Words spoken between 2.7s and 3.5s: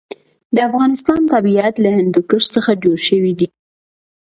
جوړ شوی دی.